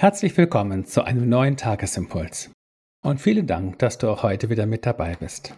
[0.00, 2.50] Herzlich willkommen zu einem neuen Tagesimpuls.
[3.04, 5.54] Und vielen Dank, dass du auch heute wieder mit dabei bist.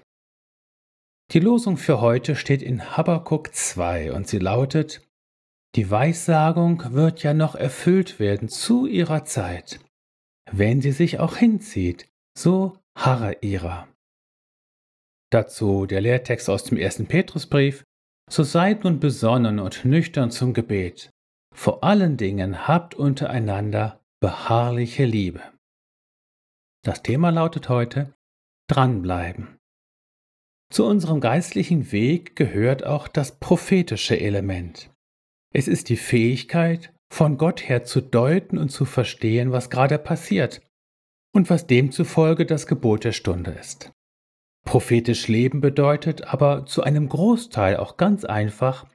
[1.30, 5.06] Die Losung für heute steht in Habakkuk 2 und sie lautet:
[5.76, 9.78] Die Weissagung wird ja noch erfüllt werden zu ihrer Zeit.
[10.50, 13.86] Wenn sie sich auch hinzieht, so harre ihrer.
[15.30, 17.84] Dazu der Lehrtext aus dem ersten Petrusbrief:
[18.28, 21.10] So seid nun besonnen und nüchtern zum Gebet.
[21.54, 25.42] Vor allen Dingen habt untereinander beharrliche Liebe.
[26.84, 28.14] Das Thema lautet heute
[28.70, 29.58] dranbleiben.
[30.70, 34.92] Zu unserem geistlichen Weg gehört auch das prophetische Element.
[35.52, 40.62] Es ist die Fähigkeit, von Gott her zu deuten und zu verstehen, was gerade passiert
[41.34, 43.90] und was demzufolge das Gebot der Stunde ist.
[44.64, 48.86] Prophetisch leben bedeutet aber zu einem Großteil auch ganz einfach,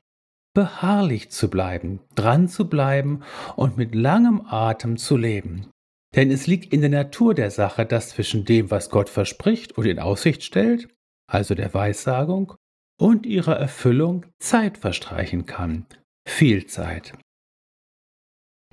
[0.58, 3.22] beharrlich zu bleiben, dran zu bleiben
[3.55, 5.70] und mit langem Atem zu leben.
[6.16, 9.86] Denn es liegt in der Natur der Sache, dass zwischen dem, was Gott verspricht und
[9.86, 10.88] in Aussicht stellt,
[11.32, 12.55] also der Weissagung,
[12.99, 15.86] und ihrer Erfüllung Zeit verstreichen kann,
[16.27, 17.14] viel Zeit.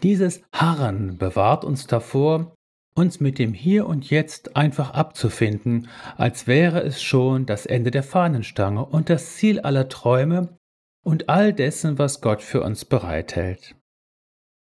[0.03, 2.55] Dieses Harren bewahrt uns davor,
[2.95, 8.05] uns mit dem Hier und Jetzt einfach abzufinden, als wäre es schon das Ende der
[8.05, 10.57] Fahnenstange und das Ziel aller Träume,
[11.05, 13.77] und all dessen, was Gott für uns bereithält.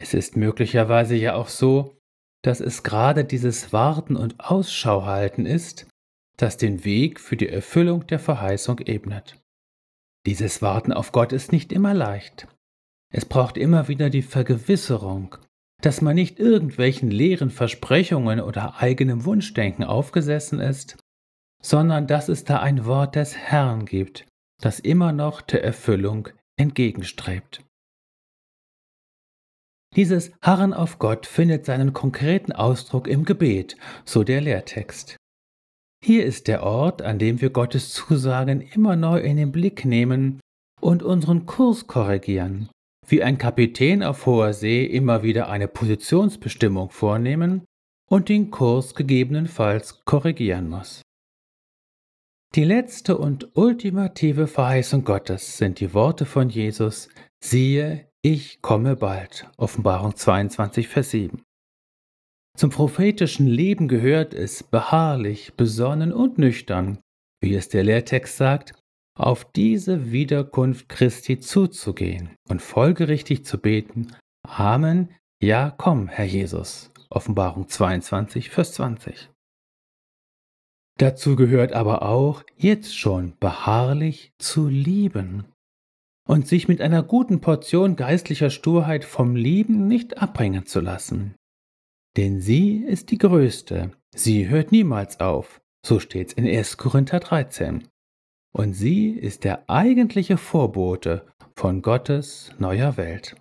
[0.01, 1.99] Es ist möglicherweise ja auch so,
[2.43, 5.87] dass es gerade dieses Warten und Ausschau halten ist,
[6.39, 9.39] das den Weg für die Erfüllung der Verheißung ebnet.
[10.25, 12.47] Dieses Warten auf Gott ist nicht immer leicht.
[13.13, 15.37] Es braucht immer wieder die Vergewisserung,
[15.83, 20.97] dass man nicht irgendwelchen leeren Versprechungen oder eigenem Wunschdenken aufgesessen ist,
[21.63, 24.27] sondern dass es da ein Wort des Herrn gibt,
[24.61, 27.65] das immer noch der Erfüllung entgegenstrebt.
[29.97, 35.17] Dieses Harren auf Gott findet seinen konkreten Ausdruck im Gebet, so der Lehrtext.
[36.05, 40.41] Hier ist der Ort, an dem wir Gottes Zusagen immer neu in den Blick nehmen
[40.81, 42.71] und unseren Kurs korrigieren,
[43.07, 47.65] wie ein Kapitän auf hoher See immer wieder eine Positionsbestimmung vornehmen
[48.09, 51.03] und den Kurs gegebenenfalls korrigieren muss.
[52.57, 59.49] Die letzte und ultimative Verheißung Gottes sind die Worte von Jesus, siehe, ich komme bald.
[59.57, 61.45] Offenbarung 22, Vers 7.
[62.57, 66.99] Zum prophetischen Leben gehört es, beharrlich, besonnen und nüchtern,
[67.41, 68.75] wie es der Lehrtext sagt,
[69.17, 74.09] auf diese Wiederkunft Christi zuzugehen und folgerichtig zu beten,
[74.45, 76.91] Amen, ja komm, Herr Jesus.
[77.11, 79.31] Offenbarung 22, Vers 20.
[81.01, 85.47] Dazu gehört aber auch, jetzt schon beharrlich zu lieben
[86.29, 91.37] und sich mit einer guten Portion geistlicher Sturheit vom Lieben nicht abbringen zu lassen.
[92.19, 96.77] Denn sie ist die größte, sie hört niemals auf, so steht's in 1.
[96.77, 97.89] Korinther 13.
[98.53, 103.37] Und sie ist der eigentliche Vorbote von Gottes neuer Welt.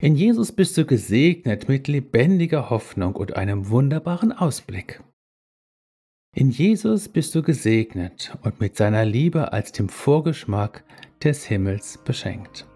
[0.00, 5.02] In Jesus bist du gesegnet mit lebendiger Hoffnung und einem wunderbaren Ausblick.
[6.34, 10.82] In Jesus bist du gesegnet und mit seiner Liebe als dem Vorgeschmack
[11.22, 12.66] des Himmels beschenkt.